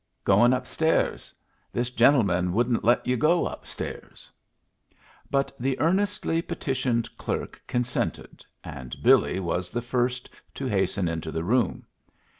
[0.23, 1.31] "Goin' up stairs.
[1.71, 4.31] This gentleman wouldn't let you go up stairs."
[5.29, 11.43] But the earnestly petitioned clerk consented, and Billy was the first to hasten into the
[11.43, 11.85] room.